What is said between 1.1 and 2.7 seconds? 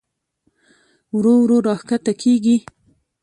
ورو ورو راښکته کېږي.